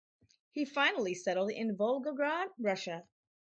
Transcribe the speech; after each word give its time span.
He 0.49 0.65
finally 0.65 1.13
settled 1.13 1.51
in 1.51 1.77
Volgograd, 1.77 2.47
Russia. 2.57 3.03